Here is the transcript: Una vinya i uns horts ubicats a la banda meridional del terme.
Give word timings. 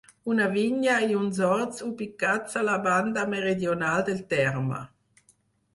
Una 0.33 0.45
vinya 0.53 0.95
i 1.07 1.17
uns 1.17 1.41
horts 1.49 1.83
ubicats 1.89 2.59
a 2.63 2.65
la 2.71 2.79
banda 2.89 3.27
meridional 3.35 4.05
del 4.11 4.27
terme. 4.35 4.83